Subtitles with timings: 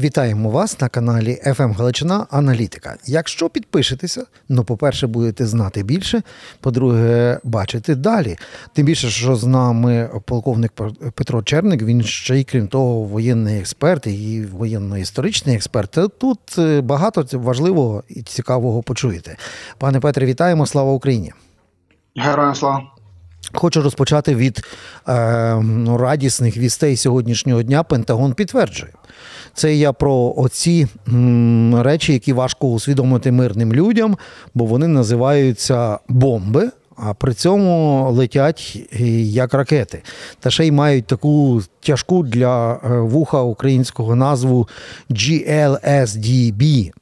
[0.00, 2.96] Вітаємо вас на каналі FM Галичина Аналітика.
[3.06, 6.22] Якщо підпишетеся, ну, по-перше, будете знати більше,
[6.60, 8.36] по-друге, бачити далі.
[8.72, 10.72] Тим більше, що з нами полковник
[11.14, 15.98] Петро Черник, він ще й крім того, воєнний експерт і воєнно-історичний експерт.
[16.18, 19.36] Тут е, багато важливого і цікавого почуєте.
[19.78, 20.66] Пане Петре, вітаємо!
[20.66, 21.32] Слава Україні!
[22.16, 22.97] Героям слава!
[23.52, 24.62] Хочу розпочати від
[25.08, 27.82] е, ну, радісних вістей сьогоднішнього дня.
[27.82, 28.92] Пентагон підтверджує.
[29.54, 34.16] Це я про оці м, речі, які важко усвідомити мирним людям,
[34.54, 36.70] бо вони називаються бомби.
[37.00, 38.76] А при цьому летять
[39.20, 40.02] як ракети.
[40.40, 44.68] Та ще й мають таку тяжку для е, вуха українського назву
[45.10, 46.92] GLSDB.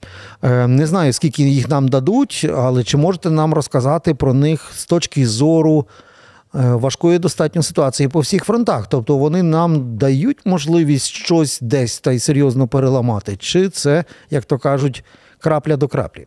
[0.42, 4.86] Е, не знаю, скільки їх нам дадуть, але чи можете нам розказати про них з
[4.86, 6.15] точки зору Е,
[6.56, 8.86] важкої достатньо ситуації по всіх фронтах.
[8.86, 14.58] Тобто вони нам дають можливість щось десь та й серйозно переламати, чи це, як то
[14.58, 15.04] кажуть,
[15.38, 16.26] крапля до краплі.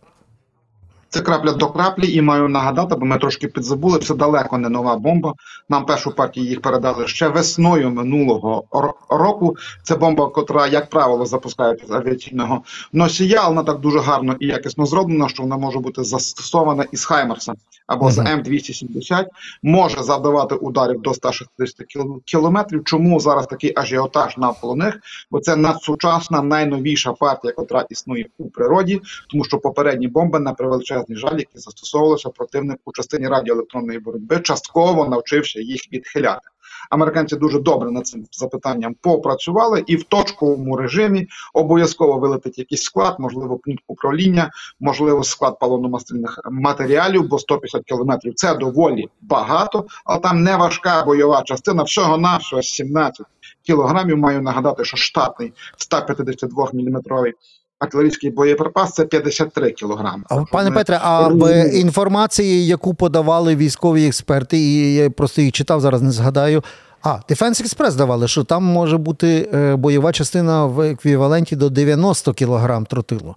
[1.09, 3.99] Це крапля до краплі, і маю нагадати, бо ми трошки підзабули.
[3.99, 5.33] Це далеко не нова бомба.
[5.69, 8.63] Нам першу партію їх передали ще весною минулого
[9.09, 9.55] року.
[9.83, 12.61] Це бомба, котра, як правило, запускається з авіаційного
[12.93, 13.47] носія.
[13.47, 17.53] Вона так дуже гарно і якісно зроблена, що вона може бути застосована із Хаймерса
[17.87, 19.25] або з М270,
[19.63, 21.87] може завдавати ударів до 160
[22.25, 22.83] кілометрів.
[22.83, 24.99] Чому зараз такий ажіотаж навколо них?
[25.31, 30.98] Бо це надсучасна найновіша партія, котра існує у природі, тому що попередні бомби на превеличезну
[30.99, 36.49] величезний жаль, який застосовувалися противник у частині радіоелектронної боротьби, частково навчився їх відхиляти.
[36.89, 43.15] Американці дуже добре над цим запитанням попрацювали, і в точковому режимі обов'язково вилетить якийсь склад,
[43.19, 50.43] можливо, пункт управління, можливо, склад паливно-мастильних матеріалів, бо 150 кілометрів це доволі багато, але там
[50.43, 51.83] не важка бойова частина.
[51.83, 53.25] Всього нашого 17
[53.63, 54.17] кілограмів.
[54.17, 57.33] Маю нагадати, що штатний 152 міліметровий
[57.79, 60.23] артилерійський боєприпас це 53 кілограми.
[60.29, 61.29] А, Пане Петре, а
[61.73, 66.63] інформації, яку подавали військові експерти, і я просто їх читав, зараз не згадаю.
[67.03, 72.33] А, Defense Express давали, що там може бути е, бойова частина в еквіваленті до 90
[72.33, 73.35] кілограм тротилу.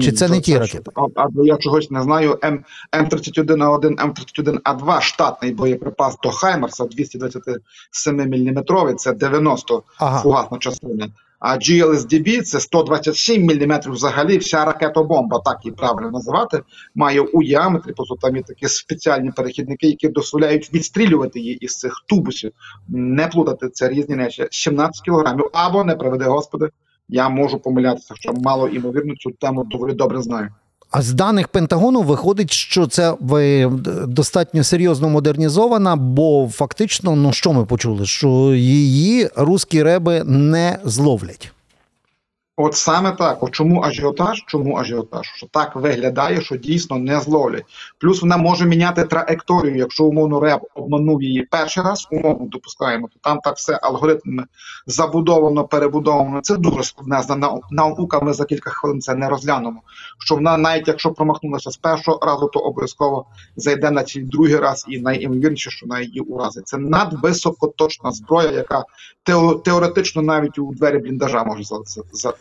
[0.00, 0.90] Чи це не ті ракети?
[1.14, 2.38] Або я чогось не знаю.
[2.44, 8.64] М М31А1, М31А2 штатний боєприпас до Хаймерса 227 мм,
[8.96, 10.20] це 90 ага.
[10.20, 11.08] фугасна частина.
[11.46, 16.62] А GLSDB це 127 мм взагалі вся ракетобомба, так її правильно називати,
[16.94, 21.92] має у діаметрі, просто там є такі спеціальні перехідники, які дозволяють відстрілювати її із цих
[22.08, 22.52] тубусів,
[22.88, 24.48] не плутати це різні речі.
[24.50, 26.68] 17 кілограмів або не приведе господи.
[27.08, 30.48] Я можу помилятися, що мало імовірно цю тему доволі добре знаю.
[30.96, 33.14] А з даних Пентагону виходить, що це
[34.06, 41.53] достатньо серйозно модернізована, бо фактично, ну що ми почули, що її русські реби не зловлять.
[42.56, 43.42] От саме так.
[43.42, 44.44] От Чому ажіотаж?
[44.46, 45.26] Чому ажіотаж?
[45.36, 47.64] Що так виглядає, що дійсно не зловлять.
[47.98, 49.76] Плюс вона може міняти траєкторію.
[49.76, 54.44] Якщо умовно реп обманув її перший раз, умовно допускаємо, то там так все алгоритмами
[54.86, 56.40] забудовано, перебудовано.
[56.40, 57.36] Це дуже складне за
[57.70, 58.20] наука.
[58.20, 59.80] Ми за кілька хвилин це не розглянемо.
[60.18, 63.26] Що вона, навіть якщо промахнулася з першого разу, то обов'язково
[63.56, 66.68] зайде на цей другий раз, і найімовірніше, що на її уразить.
[66.68, 68.84] Це надвисокоточна зброя, яка
[69.64, 71.62] теоретично навіть у двері бліндажа може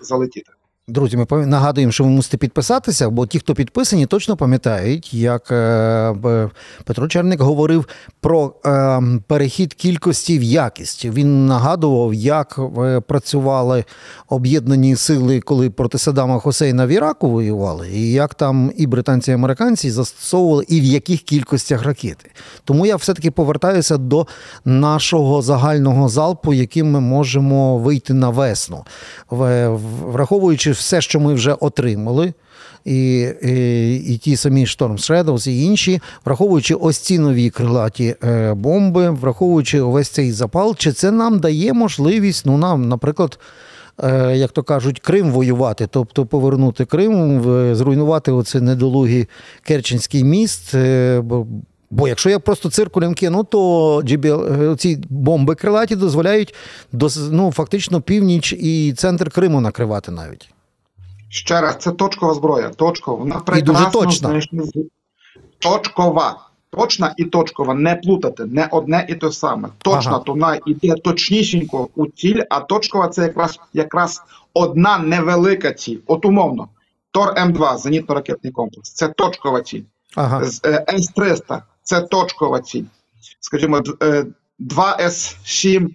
[0.05, 0.51] залетіти.
[0.87, 6.49] Друзі, ми нагадуємо, що ви мусите підписатися, бо ті, хто підписані, точно пам'ятають, як е,
[6.83, 7.87] Петро Черник говорив
[8.21, 11.05] про е, перехід кількості в якість.
[11.05, 12.59] Він нагадував, як
[13.07, 13.85] працювали
[14.29, 19.33] об'єднані сили, коли проти Саддама Хусейна в Іраку воювали, і як там і британці, і
[19.33, 22.31] американці застосовували, і в яких кількостях ракети.
[22.63, 24.27] Тому я все-таки повертаюся до
[24.65, 28.83] нашого загального залпу, яким ми можемо вийти на весну,
[29.29, 32.33] враховуючи все, що ми вже отримали,
[32.85, 38.53] і і, і ті самі Storm Shadows, і інші, враховуючи ось ці нові крилаті е,
[38.53, 43.39] бомби, враховуючи увесь цей запал, чи це нам дає можливість, ну нам, наприклад.
[44.03, 47.41] Е, як то кажуть, Крим воювати, тобто повернути Крим,
[47.75, 49.27] зруйнувати оцей недолугий
[49.61, 50.75] Керченський міст.
[50.75, 51.47] Е, бо,
[51.91, 56.55] бо якщо я просто циркулем кину, то GBL, ці бомби крилаті дозволяють
[57.31, 60.52] ну, фактично північ і центр Криму накривати навіть.
[61.33, 62.69] Ще раз, це точкова зброя.
[62.69, 63.17] Точкова.
[63.17, 64.63] Вона прекрасно знайшла.
[65.59, 66.39] Точкова.
[66.69, 67.73] Точна і точкова.
[67.73, 69.69] Не плутати, не одне і те саме.
[69.77, 70.19] Точна, ага.
[70.19, 74.21] то вона йде точнісінько у ціль, а точкова це якраз якраз
[74.53, 75.97] одна невелика ціль.
[76.07, 76.67] От умовно.
[77.11, 78.93] Тор М2, зенітно-ракетний комплекс.
[78.93, 79.83] Це точкова ціль.
[80.15, 80.41] Ага.
[80.65, 82.85] Е, С-300 це точкова ціль.
[83.39, 83.81] Скажімо,
[84.59, 85.89] 2С7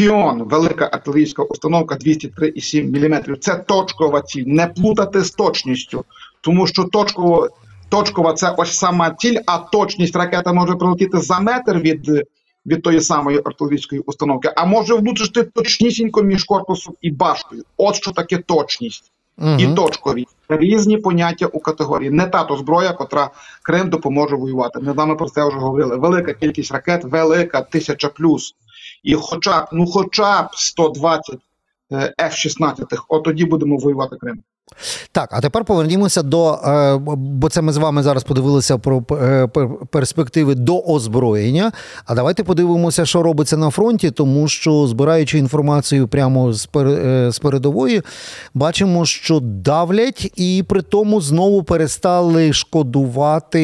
[0.00, 3.36] Піон, велика артилерійська установка 203,7 мм.
[3.40, 4.44] Це точкова ціль.
[4.46, 6.04] Не плутати з точністю,
[6.40, 7.48] тому що точково,
[7.88, 12.26] точкова це ось сама ціль, а точність ракета може прилетіти за метр від
[12.66, 17.62] від тої самої артилерійської установки, а може влучити точнісінько між корпусом і башкою.
[17.76, 19.56] От що таке точність угу.
[19.58, 22.10] і точкові різні поняття у категорії.
[22.10, 23.30] Не та то зброя, котра
[23.62, 24.80] Крим допоможе воювати.
[24.80, 25.96] Ми з вами про це вже говорили.
[25.96, 28.54] Велика кількість ракет, велика тисяча плюс.
[29.02, 31.38] І, хоча б, ну, хоча б 120
[32.18, 34.42] F-16, от тоді будемо воювати Крим.
[35.12, 39.48] Так, а тепер повернімося до, е, бо це ми з вами зараз подивилися про е,
[39.90, 41.72] перспективи до озброєння.
[42.06, 48.02] А давайте подивимося, що робиться на фронті, тому що збираючи інформацію прямо з е, передової,
[48.54, 53.60] бачимо, що давлять, і при тому знову перестали шкодувати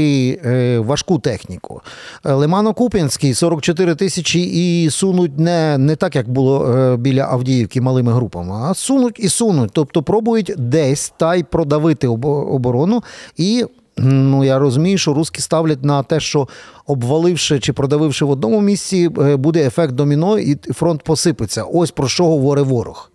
[0.87, 1.81] важку техніку.
[2.25, 8.75] Лимано-Куп'янський 44 тисячі і сунуть не, не так, як було біля Авдіївки малими групами, а
[8.75, 13.03] сунуть і сунуть, тобто пробують десь десь та й продавити оборону.
[13.37, 13.65] І
[13.99, 16.49] ну я розумію, що руски ставлять на те, що
[16.87, 21.65] обваливши чи продавивши в одному місці, е, буде ефект доміно, і фронт посипеться.
[21.65, 23.11] Ось про що говорить ворог.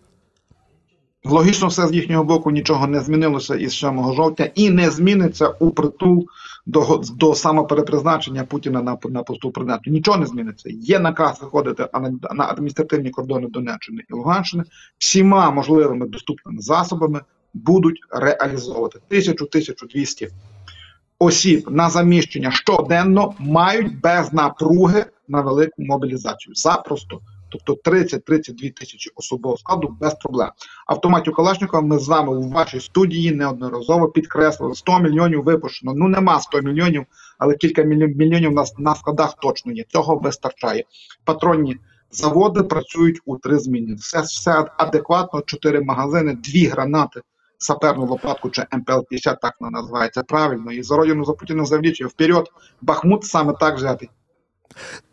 [1.26, 5.72] Логічно, все з їхнього боку нічого не змінилося із 7 жовтня і не зміниться у
[5.72, 6.26] притул
[6.66, 9.92] до до самоперепризначення Путіна на на посту президента.
[9.92, 10.70] Нічого не зміниться.
[10.70, 14.64] Є наказ виходити на, на адміністративні кордони Донеччини і Луганщини
[14.98, 17.22] всіма можливими доступними засобами
[17.54, 19.00] будуть реалізовувати.
[19.10, 20.30] 1000-1200
[21.20, 26.56] осіб на заміщення щоденно мають без напруги на велику мобілізацію.
[26.56, 27.22] Запросто.
[27.50, 30.50] Тобто 30-32 тисячі особового складу без проблем.
[30.88, 35.94] Автоматів Калашникова ми з вами у вашій студії неодноразово підкреслили 100 мільйонів випущено.
[35.96, 37.06] Ну нема 100 мільйонів,
[37.38, 39.84] але кілька мільйонів на, на складах точно є.
[39.90, 40.84] Цього вистачає.
[41.26, 41.78] Патронні
[42.12, 43.96] заводи працюють у три зміни.
[43.96, 47.22] Все все адекватно, чотири магазини, дві гранати
[47.62, 50.72] саперну лопатку чи МПЛ-50, так вона називається правильно.
[50.72, 52.46] І за родину за Путіна завлічує вперед.
[52.82, 54.10] Бахмут саме так взятий.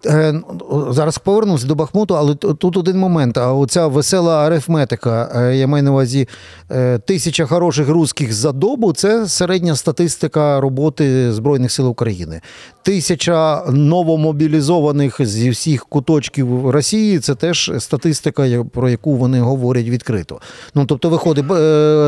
[0.06, 3.38] Е, ну, зараз повернусь до Бахмуту, але тут один момент.
[3.38, 6.28] А оця весела арифметика, е, я маю на увазі
[6.70, 12.40] е, тисяча хороших русських за добу це середня статистика роботи Збройних сил України.
[12.82, 20.40] Тисяча новомобілізованих зі всіх куточків Росії це теж статистика, про яку вони говорять відкрито.
[20.74, 21.44] Ну тобто, виходить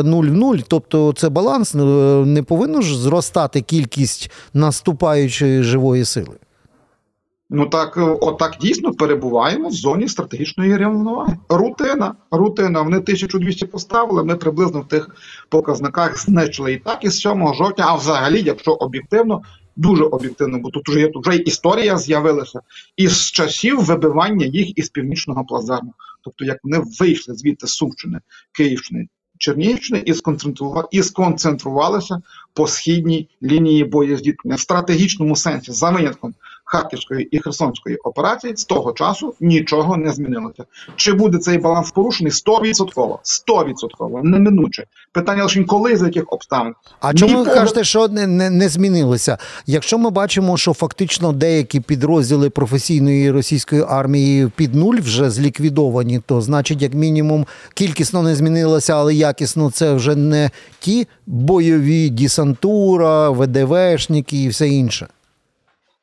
[0.07, 6.37] нуль в нуль, тобто це баланс, не повинно ж зростати кількість наступаючої живої сили.
[7.53, 11.37] Ну так, е, отак дійсно перебуваємо в зоні стратегічної рівноваги.
[11.49, 12.83] Рутина, рутина.
[12.83, 14.25] Вони 1200 поставили.
[14.25, 15.17] Ми приблизно в тих
[15.49, 17.85] показниках знищили і так із 7 жовтня.
[17.89, 19.43] А взагалі, якщо об'єктивно,
[19.77, 22.61] дуже об'єктивно, бо тут вже є вже історія з'явилася
[22.97, 25.95] із часів вибивання їх із північного плазарму.
[26.25, 28.21] Тобто, як вони вийшли звідти з Сумщини,
[28.53, 29.09] Київщини,
[29.39, 32.21] Чернігівщини і сконцентрували і сконцентрувалися
[32.55, 36.35] по східній лінії боєздіткнення в стратегічному сенсі за винятком
[36.71, 40.65] Харківської і Херсонської операції з того часу нічого не змінилося.
[40.97, 42.33] Чи буде цей баланс порушений?
[42.33, 43.19] 100%.
[43.49, 44.23] 100%.
[44.23, 44.85] неминуче.
[45.13, 46.75] Питання лише коли за яких обставин.
[47.01, 49.39] А чому ви кажете, що не, не, не змінилося?
[49.67, 56.41] Якщо ми бачимо, що фактично деякі підрозділи професійної російської армії під нуль вже зліквідовані, то
[56.41, 60.51] значить, як мінімум, кількісно не змінилося, але якісно це вже не
[60.81, 65.09] ті бойові десантура, ВДВшники і все інше.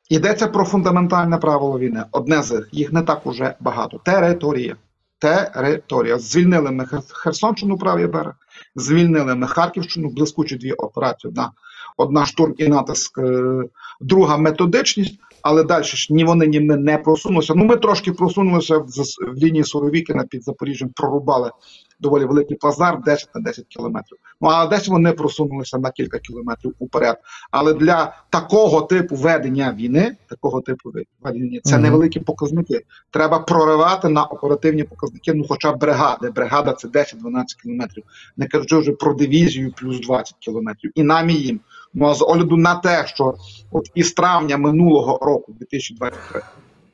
[0.10, 2.04] Йдеться про фундаментальне правило війни.
[2.12, 4.02] Одне з їх не так уже багато.
[4.06, 4.76] Територія.
[5.20, 6.20] Територія.
[6.20, 8.34] Звільнили ми Херсонщину, правий берег,
[8.76, 11.30] звільнили ми Харківщину, блискучі дві операції.
[11.30, 11.52] Одна
[11.98, 13.64] одна штурм і натиск, е,
[14.02, 17.54] друга методичність, але далі ж ні вони, ні ми не просунулися.
[17.56, 18.88] Ну, ми трошки просунулися в,
[19.34, 21.52] в лінії Суровікіна під Запоріжжям, прорубали
[22.00, 24.18] доволі великий плазар 10 на 10 кілометрів.
[24.42, 27.18] Ну а десь вони просунулися на кілька кілометрів уперед.
[27.51, 32.82] Але для такого типу ведення війни, такого типу ведення, це невеликі показники.
[33.12, 35.34] Треба проривати на оперативні показники.
[35.34, 36.30] Ну, хоча б бригади.
[36.30, 38.04] Бригада це 10-12 кілометрів.
[38.38, 40.92] Не кажучи вже про дивізію плюс 20 кілометрів.
[40.96, 41.60] І нам і їм.
[41.94, 43.36] Ну а з огляду на те, що
[43.72, 46.42] от із травня минулого року, 2023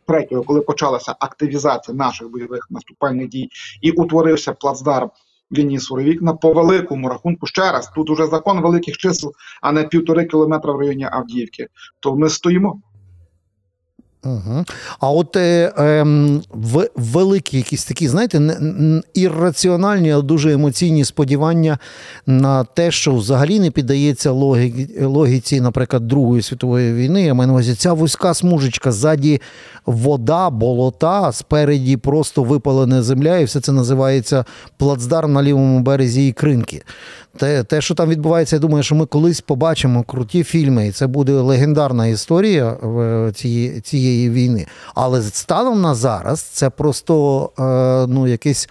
[0.08, 3.50] третього, коли почалася активізація наших бойових наступальних дій
[3.82, 5.10] і утворився плацдарм
[5.58, 9.32] лінії Суровікна, по великому рахунку ще раз тут уже закон великих чисел,
[9.62, 11.68] а не півтори кілометра в районі Авдіївки.
[12.00, 12.82] То ми стоїмо.
[14.26, 14.66] Угу.
[15.00, 16.04] А от е, е,
[16.50, 18.58] в, великі якісь такі, знаєте,
[19.14, 21.78] ірраціональні, але дуже емоційні сподівання
[22.26, 27.24] на те, що взагалі не піддається логіці, логіці, наприклад, Другої світової війни.
[27.24, 29.42] Я маю на увазі, ця вузька смужечка, ззаді
[29.86, 34.46] вода, болота, спереді просто випалена земля, і все це називається
[34.78, 36.84] плацдарм на лівому березі Ікринки.
[37.38, 41.08] Те, те, що там відбувається, я думаю, що ми колись побачимо круті фільми, і це
[41.08, 42.78] буде легендарна історія
[43.36, 44.68] цієї цієї війни.
[44.96, 48.70] Але станом на зараз це просто е, ну, якесь.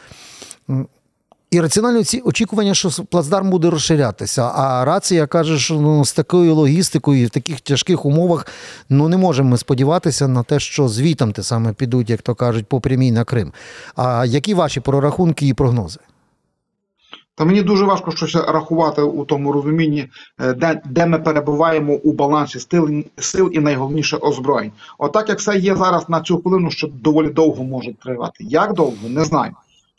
[1.52, 4.42] Ірраціональне очікування, що плацдарм буде розширятися.
[4.54, 8.46] А рація каже, що ну, з такою логістикою і в таких тяжких умовах
[8.88, 12.66] ну, не можемо ми сподіватися на те, що звітом те саме підуть, як то кажуть,
[12.66, 13.52] по прямій на Крим.
[13.96, 16.00] А які ваші прорахунки і прогнози?
[17.34, 20.08] Та мені дуже важко щось рахувати у тому розумінні,
[20.40, 24.72] е, де де ми перебуваємо у балансі сил, сил і найголовніше озброєнь.
[24.98, 28.44] Отак, як все є зараз на цю хвилину, що доволі довго може тривати.
[28.44, 29.52] Як довго, не знаю.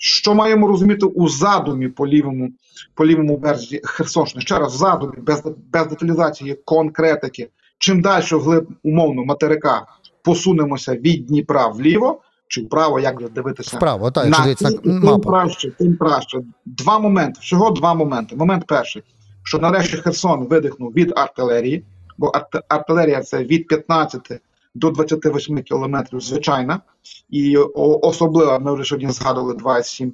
[0.06, 2.50] Що маємо розуміти у задумі по лівому
[2.94, 4.42] по лівому березі Херсонщини?
[4.42, 7.50] Ще раз в задумі, без без деталізації конкретики.
[7.78, 9.86] Чим далі вглиб умовно материка
[10.24, 15.30] посунемося від Дніпра вліво чи вправо, як дивитися вправо, так, на дивитися тим мапу.
[15.30, 16.40] краще, тим краще.
[16.66, 17.40] Два моменти.
[17.44, 18.36] Всього два моменти.
[18.36, 19.04] Момент перший,
[19.44, 21.84] що нарешті Херсон видихнув від артилерії,
[22.18, 22.32] бо
[22.68, 24.42] артилерія це від 15
[24.76, 26.82] до 28 кілометрів, звичайна,
[27.30, 30.14] і особливо ми вже сьогодні згадували 27 Е,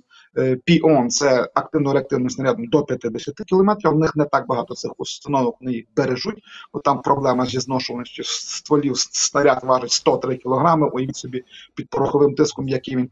[0.65, 3.93] Піон це активно-реактивний снаряд до 50 кілометрів.
[3.93, 6.43] У них не так багато цих установок, вони їх бережуть,
[6.73, 8.93] бо там проблема зі зношуваністю стволів.
[8.97, 10.89] Снаряд важить 103 кілограми.
[10.89, 11.43] Уявіть собі
[11.75, 13.09] під пороховим тиском, який він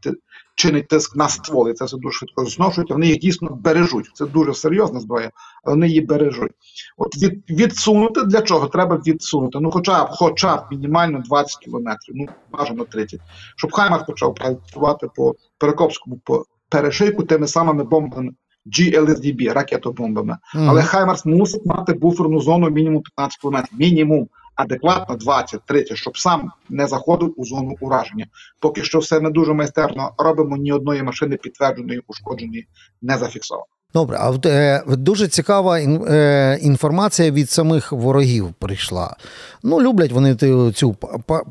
[0.54, 2.90] чинить тиск на ствол, і це все дуже швидко зношують.
[2.90, 4.10] Вони їх дійсно бережуть.
[4.14, 5.30] Це дуже серйозна зброя,
[5.64, 6.52] але вони її бережуть.
[6.96, 9.58] От від, відсунути для чого треба відсунути?
[9.60, 13.20] Ну, хоча б, хоча б мінімально 20 кілометрів, ну бажано 30,
[13.56, 18.32] щоб Хаймар почав працювати по Перекопському по перешийку тими самими бомбами
[18.66, 20.38] GLSDB, ракетобомбами.
[20.54, 20.68] Mm.
[20.68, 23.76] Але Хаймарс мусить мати буферну зону мінімум 15 км.
[23.78, 28.26] Мінімум адекватно 20-30, щоб сам не заходив у зону ураження.
[28.60, 32.66] Поки що все не дуже майстерно робимо ні одної машини підтвердженої, ушкодженої,
[33.02, 33.66] не зафіксовано.
[33.94, 39.16] Добре, а е, дуже цікава е, інформація від самих ворогів прийшла.
[39.62, 40.34] Ну, люблять вони
[40.74, 40.96] цю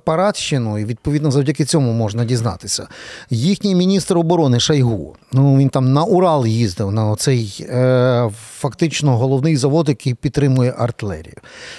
[0.06, 2.88] парадщину, і відповідно завдяки цьому можна дізнатися.
[3.30, 5.16] Їхній міністр оборони Шайгу.
[5.32, 8.30] Ну він там на Урал їздив на цей е,
[8.60, 11.38] фактично головний завод, який підтримує артилерію.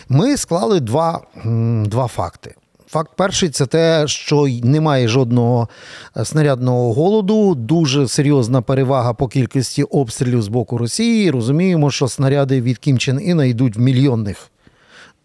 [0.09, 1.21] Ми склали два,
[1.85, 2.55] два факти.
[2.91, 5.69] Факт перший це те, що немає жодного
[6.17, 11.31] е, снарядного голоду, дуже серйозна перевага по кількості обстрілів з боку Росії.
[11.31, 14.51] Розуміємо, що снаряди від Кім Чен Іна йдуть в мільйонних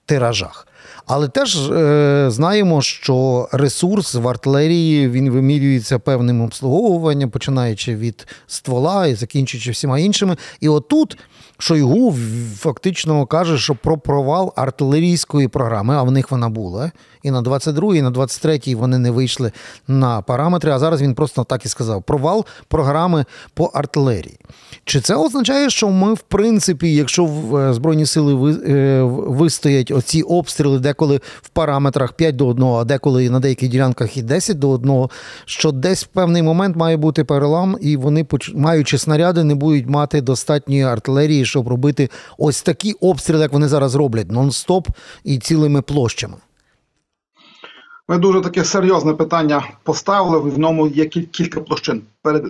[0.06, 0.68] тиражах.
[1.06, 9.08] Але теж е, знаємо, що ресурс в артилерії він вимірюється певним обслуговуванням, починаючи від ствола
[9.08, 10.38] і закінчуючи всіма іншими.
[10.60, 11.18] І отут
[11.58, 12.16] Шойгу
[12.58, 16.92] фактично каже, що про провал артилерійської програми, а в них вона була.
[17.24, 19.52] І на 22-й, і на 23-й вони не вийшли
[19.88, 20.72] на параметри.
[20.72, 24.40] А зараз він просто так і сказав: провал програми по артилерії.
[24.86, 30.80] Чи це означає, що ми, в принципі, якщо е, Збройні сили е, вистоять оці обстріли,
[30.94, 35.08] деколи в параметрах 5 до 1, а деколи на деяких ділянках і 10 до 1,
[35.46, 40.22] що десь в певний момент має бути перелам, і вони, маючи снаряди, не будуть мати
[40.22, 44.88] достатньої артилерії, щоб робити ось такі обстріли, як вони зараз роблять, нон-стоп
[45.24, 46.36] і цілими площами.
[48.08, 50.40] Ми дуже таке серйозне питання поставили.
[50.40, 52.02] В ньому є кілька площин.
[52.22, 52.44] Перед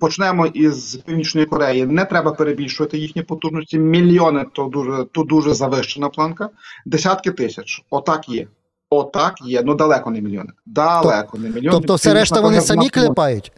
[0.00, 1.86] Почнемо із Північної Кореї.
[1.86, 3.78] Не треба перебільшувати їхні потужності.
[3.78, 6.50] Мільйони то дуже то дуже завищена планка.
[6.86, 7.82] Десятки тисяч.
[7.90, 8.46] Отак є.
[8.90, 9.62] Отак є.
[9.64, 10.50] Ну далеко не мільйони.
[10.66, 11.70] Далеко не мільйони.
[11.78, 13.52] Тобто, все решта вони самі клепають.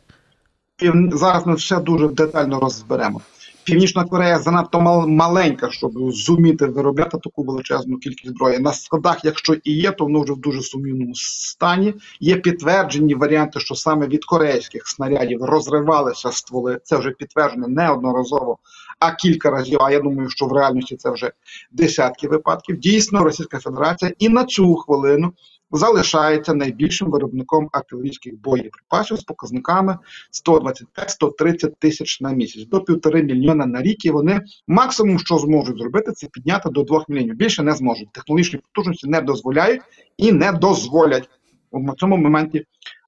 [1.12, 3.20] Зараз ми все дуже детально розберемо.
[3.66, 8.58] Північна Корея занадто мал маленька, щоб зуміти виробляти таку величезну кількість зброї.
[8.58, 11.94] На складах, якщо і є, то воно вже в дуже сумнівному стані.
[12.20, 16.80] Є підтверджені варіанти, що саме від корейських снарядів розривалися стволи.
[16.84, 18.58] Це вже підтверджено неодноразово,
[18.98, 19.78] а кілька разів.
[19.82, 21.32] А я думаю, що в реальності це вже
[21.72, 22.76] десятки випадків.
[22.76, 25.32] Дійсно, Російська Федерація і на цю хвилину
[25.70, 29.98] залишається найбільшим виробником артилерійських боєприпасів з показниками
[30.46, 34.04] 125-130 тисяч на місяць до півтори мільйона на рік.
[34.04, 37.34] І вони максимум, що зможуть зробити, це підняти до 2 мільйонів.
[37.34, 38.12] Більше не зможуть.
[38.12, 39.82] Технологічні потужності не дозволяють
[40.16, 41.28] і не дозволять
[41.72, 42.64] на цьому моменті.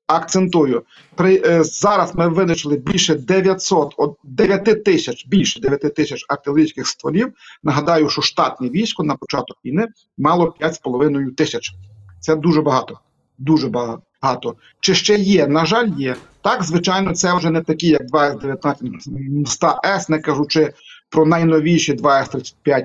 [0.07, 0.83] Акцентую,
[1.15, 7.33] при е, зараз ми винайшли більше 900, от 9 тисяч більше 9 тисяч артилерійських стволів.
[7.62, 9.87] Нагадаю, що штатне військо на початок війни
[10.19, 11.73] мало 5,5 тисяч.
[12.20, 13.00] Це дуже багато.
[13.38, 14.54] дуже багато.
[14.80, 15.46] Чи ще є?
[15.46, 16.16] На жаль, є.
[16.42, 20.72] Так, звичайно, це вже не такі, як 2С19 100 С, не кажучи
[21.08, 22.84] про найновіші 2С35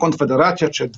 [0.00, 0.90] Конфедерація чи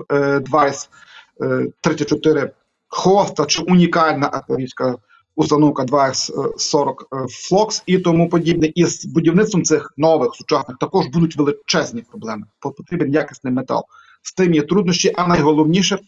[0.00, 2.52] 2С34 е,
[2.88, 4.96] Хоста, чи унікальна артилерійська
[5.36, 6.94] установка 2С40
[7.28, 8.72] Флокс і тому подібне.
[8.74, 12.46] І з будівництвом цих нових сучасних також будуть величезні проблеми.
[12.60, 13.84] Потрібен якісний метал.
[14.22, 15.98] З тим є труднощі, а найголовніше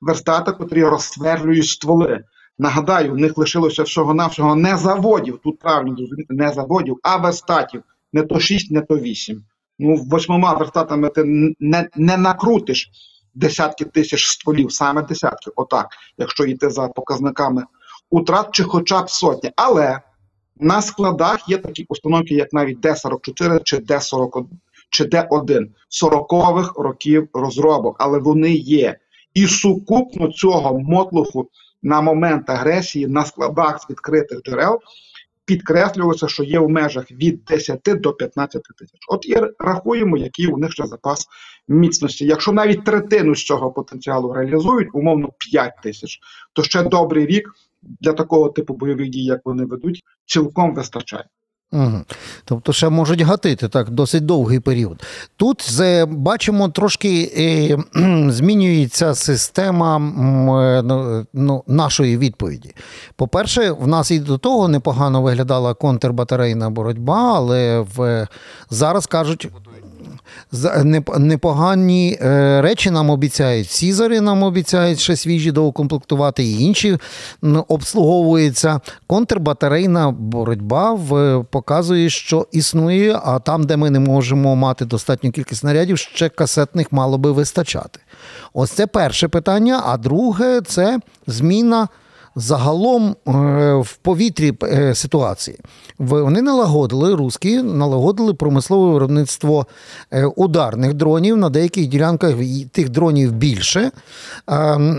[0.00, 2.24] верстати, котрі розсверлюють стволи.
[2.58, 7.82] Нагадаю, в них лишилося всього-навсього не заводів, тут правильно зрозуміти, не заводів, а верстатів.
[8.12, 9.44] Не то 6, не то 8.
[9.78, 11.24] Ну, восьмома верстатами ти
[11.60, 12.90] не не накрутиш
[13.34, 15.86] десятки тисяч стволів, саме десятки, отак,
[16.18, 17.64] якщо йти за показниками
[18.10, 19.52] утрат чи хоча б сотні.
[19.56, 20.00] Але
[20.56, 24.46] на складах є такі установки, як навіть Д-44 чи Д-41,
[24.90, 28.98] чи Д-1 сорокових років розробок, але вони є.
[29.34, 31.50] І сукупно цього мотлуху
[31.82, 34.80] на момент агресії на складах з відкритих джерел
[35.50, 39.00] підкреслювалося, що є в межах від 10 до 15 тисяч.
[39.08, 41.26] От і рахуємо, який у них ще запас
[41.68, 42.26] міцності.
[42.26, 46.18] Якщо навіть третину з цього потенціалу реалізують, умовно 5 тисяч,
[46.52, 47.50] то ще добрий рік
[47.82, 51.24] для такого типу бойових дій, як вони ведуть, цілком вистачає.
[51.72, 52.00] Угу.
[52.44, 55.02] Тобто ще можуть гатити так досить довгий період.
[55.36, 57.78] Тут бачимо трошки е,
[58.32, 62.74] змінюється система е, ну, ну, нашої відповіді.
[63.16, 68.28] По-перше, в нас і до того непогано виглядала контрбатарейна боротьба, але в
[68.70, 69.48] зараз кажуть,
[71.18, 73.70] непогані е, речі нам обіцяють.
[73.70, 76.98] Сізари нам обіцяють ще свіжі доукомплектувати, і інші
[77.68, 78.80] обслуговуються.
[79.06, 80.98] Контрбатарейна боротьба
[81.50, 86.92] показує, що існує, а там, де ми не можемо мати достатню кількість снарядів, ще касетних
[86.92, 88.00] мало би вистачати.
[88.52, 89.82] Ось це перше питання.
[89.84, 91.88] А друге це зміна
[92.36, 93.32] загалом е,
[93.74, 95.58] в повітрі е, ситуації.
[95.98, 99.66] Вони налагодили русські, налагодили промислове виробництво
[100.10, 102.34] е, ударних дронів на деяких ділянках
[102.72, 103.90] тих дронів більше.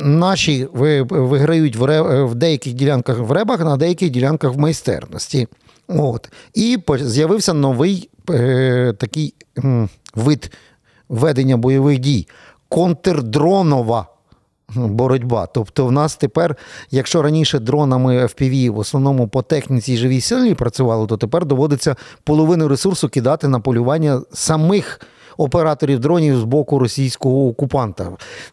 [0.03, 5.47] Наші виграють в деяких ділянках в ребах, на деяких ділянках в майстерності.
[5.88, 6.29] От.
[6.53, 8.09] І з'явився новий
[8.97, 9.33] такий
[10.15, 10.51] вид
[11.09, 12.27] ведення бойових дій
[12.70, 14.07] контрдронова
[14.75, 15.46] боротьба.
[15.46, 16.55] Тобто, в нас тепер,
[16.92, 22.68] якщо раніше дронами FPV в основному по техніці живій силі працювали, то тепер доводиться половину
[22.68, 25.01] ресурсу кидати на полювання самих.
[25.38, 28.12] Операторів дронів з боку російського окупанта.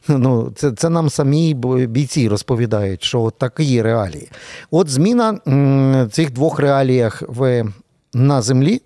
[0.09, 1.55] Ну, Це це нам самі
[1.89, 4.31] бійці розповідають, що такі реалії.
[4.71, 7.65] От зміна м, цих двох реаліях в,
[8.15, 8.83] на землі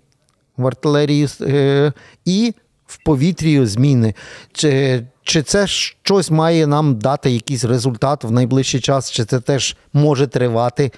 [0.57, 1.93] в артилерії е,
[2.25, 2.53] і
[2.87, 4.13] в повітрі зміни.
[4.51, 9.77] Чи чи це щось має нам дати якийсь результат в найближчий час, чи це теж
[9.93, 10.91] може тривати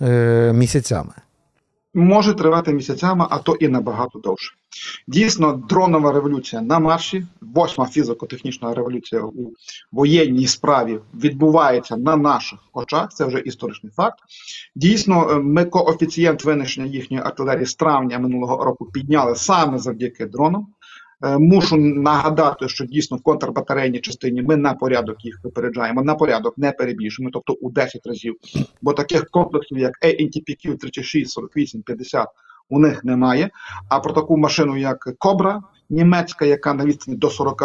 [0.00, 1.12] е, місяцями?
[1.94, 4.54] Може тривати місяцями, а то і набагато довше.
[5.08, 9.52] Дійсно, дронова революція на марші, восьма фізико-технічна революція у
[9.92, 13.10] воєнній справі відбувається на наших очах.
[13.12, 14.18] Це вже історичний факт.
[14.74, 20.66] Дійсно, е, ми коефіцієнт винищення їхньої артилерії з травня минулого року підняли саме завдяки дронам.
[21.24, 26.58] Е, мушу нагадати, що дійсно в контрбатарейній частині ми на порядок їх випереджаємо, на порядок
[26.58, 28.36] не перебільшуємо, тобто у 10 разів.
[28.82, 32.28] Бо таких комплексів, як ANTPQ 36, 48, 50,
[32.68, 33.50] у них немає.
[33.88, 37.62] А про таку машину, як Кобра, німецька, яка на відстані до 40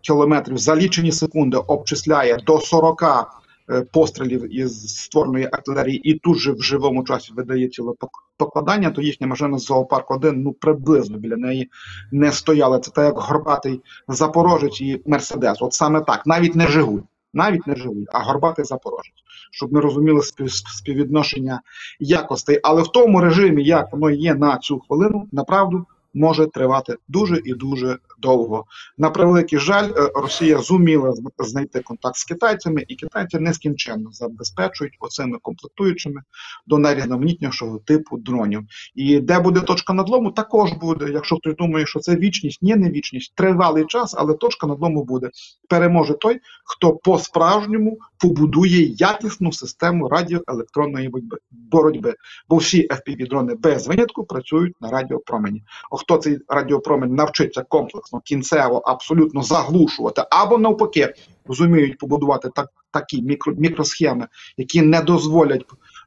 [0.00, 3.43] кілометрів за лічені секунди обчисляє до 40 Е,
[3.92, 7.92] пострілів із створеної артилерії, і тут же в живому часі видає ціле
[8.36, 11.70] покладання, то їхня машина з зоопарк 1 ну приблизно біля неї
[12.12, 12.78] не стояла.
[12.78, 15.62] Це так як горбатий Запорожець і Мерседес.
[15.62, 17.00] От саме так, навіть не Жигуль.
[17.34, 19.14] Навіть не Жигуль, а горбатий Запорожець,
[19.50, 21.60] щоб ми розуміли співвідношення
[22.00, 22.60] якостей.
[22.62, 27.54] Але в тому режимі, як воно є на цю хвилину, направду може тривати дуже і
[27.54, 28.64] дуже довго.
[28.98, 35.38] На превеликий жаль, е, Росія зуміла знайти контакт з китайцями, і китайці нескінченно забезпечують оцими
[35.42, 36.22] комплектуючими
[36.66, 38.62] до найрізноманітнішого типу дронів.
[38.94, 41.10] І де буде точка надлому, також буде.
[41.12, 45.30] Якщо хтось думає, що це вічність, ні, не вічність, тривалий час, але точка надлому буде.
[45.68, 51.10] Переможе той, хто по-справжньому побудує якісну систему радіоелектронної
[51.50, 52.14] боротьби.
[52.48, 55.62] Бо всі fpv дрони без винятку працюють на радіопромені.
[56.04, 61.14] Хто цей радіопромінь навчиться комплексно комплексно, кінцево абсолютно заглушувати, або навпаки,
[61.46, 65.64] розуміють побудувати так, такі мікро, мікросхеми, які не дозволять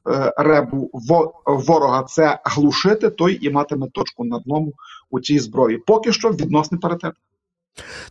[0.09, 0.89] е, ребу
[1.45, 4.73] ворога це глушити, той і матиме точку на дному
[5.09, 5.77] у цій зброї.
[5.77, 7.13] Поки що відносний паритет.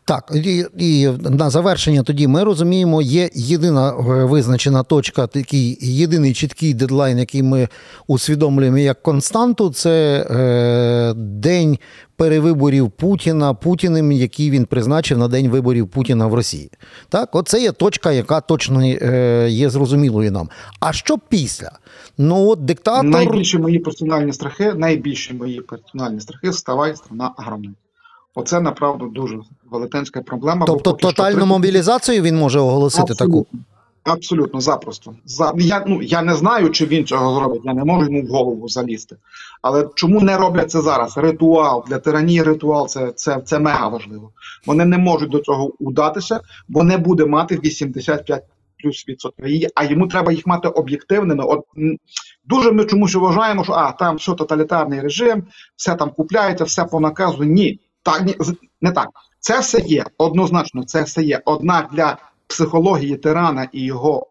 [0.05, 6.35] Так, і, і на завершення тоді ми розуміємо, є єдина е, визначена точка, такий єдиний
[6.35, 7.69] чіткий дедлайн, який ми
[8.07, 11.79] усвідомлюємо як константу, це е, день
[12.17, 16.71] перевиборів Путіна Путіним, який він призначив на день виборів Путіна в Росії.
[17.09, 20.49] Так, оце є точка, яка точно е, є зрозумілою нам.
[20.81, 21.71] А що після?
[22.19, 23.05] Ну, от диктатор.
[23.05, 27.71] Найбільші мої персональні страхи, найбільші мої персональні страхи вставай страна агромна.
[28.39, 29.39] Оце направду дуже
[29.71, 30.67] велетенська проблема.
[30.67, 33.39] Тобто що тотальну три- мобілізацію він може оголосити таку.
[33.39, 33.61] Абсолютно.
[34.05, 35.15] Абсолютно, запросто.
[35.25, 37.63] За я ну я не знаю, чи він цього зробить.
[37.65, 39.17] Я не можу йому в голову залізти.
[39.63, 41.19] Але чому не роблять це зараз?
[41.19, 44.31] Ритуал для тиранії ритуал це, це, це мега важливо.
[44.67, 48.43] Вони не можуть до цього удатися, бо не буде мати 85
[48.83, 49.69] плюс відсотків.
[49.75, 51.45] А йому треба їх мати об'єктивними.
[51.45, 51.61] От
[52.45, 55.43] дуже ми чомусь вважаємо, що а там все тоталітарний режим,
[55.77, 57.45] все там купляється, все по наказу.
[57.45, 58.37] Ні, так ні,
[58.81, 59.09] не так.
[59.41, 60.85] Це все є однозначно.
[60.85, 61.43] Це все є.
[61.45, 64.27] Однак для психології тирана і його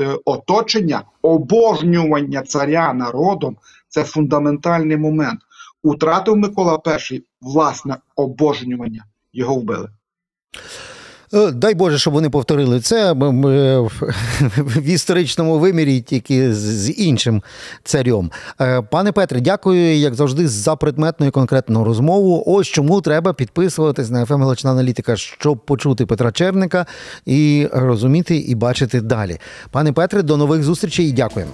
[0.00, 3.56] е, оточення, обожнювання царя народом
[3.88, 5.40] це фундаментальний момент.
[5.82, 9.88] Утратив Микола І власне обожнювання, його вбили.
[11.34, 17.42] Е, Дай Боже, щоб вони повторили це в- історичному вимірі, тільки з- з іншим
[17.84, 18.30] царем.
[18.60, 22.42] Е, Пане Петре, дякую, як завжди, за предметну і конкретну розмову.
[22.46, 26.86] Ось чому треба підписуватись на ФМ Галична Аналітика, щоб почути Петра Черника
[27.26, 29.36] і розуміти і бачити далі.
[29.70, 31.52] Пане Петре, до нових зустрічей і дякуємо.